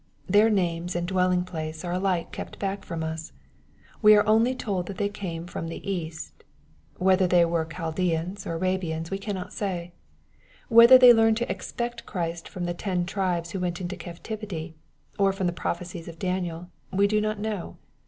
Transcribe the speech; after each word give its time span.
Their 0.27 0.49
names 0.49 0.95
/ 0.95 0.95
and 0.95 1.07
dwelling 1.07 1.43
place 1.43 1.85
are 1.85 1.91
alike 1.93 2.31
kept 2.31 2.57
back 2.57 2.83
from 2.83 3.03
us. 3.03 3.33
We 4.01 4.15
are 4.15 4.25
/ 4.27 4.27
only 4.27 4.55
told 4.55 4.87
that 4.87 4.97
they 4.97 5.09
came" 5.09 5.45
from 5.45 5.67
the 5.67 5.87
East." 5.87 6.43
Whether 6.97 7.27
they 7.27 7.45
were 7.45 7.65
Chaldeans 7.71 8.47
or 8.47 8.55
Arabians 8.55 9.11
we 9.11 9.19
cannot 9.19 9.53
say. 9.53 9.93
Whether 10.69 10.97
they 10.97 11.13
learned 11.13 11.37
to 11.37 11.51
expect 11.51 12.07
Christ 12.07 12.49
from 12.49 12.63
the 12.65 12.73
ten 12.73 13.05
tribes 13.05 13.51
who 13.51 13.59
went 13.59 13.79
into 13.79 13.95
captivity, 13.95 14.73
or 15.19 15.31
from 15.31 15.45
the 15.45 15.53
prophecies 15.53 16.07
of 16.07 16.17
Daniel, 16.17 16.71
we 16.91 17.05
do 17.05 17.21
not 17.21 17.37
know. 17.37 17.77